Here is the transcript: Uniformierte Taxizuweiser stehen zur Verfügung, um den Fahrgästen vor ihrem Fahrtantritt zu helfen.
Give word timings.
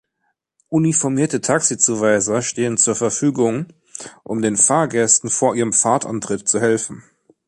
Uniformierte 0.69 1.41
Taxizuweiser 1.41 2.41
stehen 2.41 2.75
zur 2.79 2.95
Verfügung, 2.95 3.67
um 4.23 4.41
den 4.41 4.57
Fahrgästen 4.57 5.29
vor 5.29 5.53
ihrem 5.55 5.73
Fahrtantritt 5.73 6.47
zu 6.49 6.59
helfen. 6.59 7.03